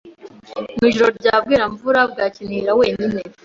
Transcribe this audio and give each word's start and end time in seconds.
mujoro 0.81 1.09
rya 1.19 1.35
Bweramvura 1.43 2.01
bwa 2.11 2.25
Kinihira 2.33 2.71
wenyine. 2.79 3.19